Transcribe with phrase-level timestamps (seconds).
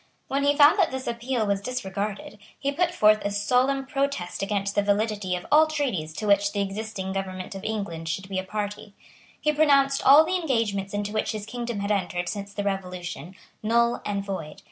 [0.29, 4.73] When he found that this appeal was disregarded, he put forth a solemn protest against
[4.73, 8.43] the validity of all treaties to which the existing government of England should be a
[8.43, 8.95] party.
[9.39, 14.01] He pronounced all the engagements into which his kingdom had entered since the Revolution null
[14.03, 14.59] and void.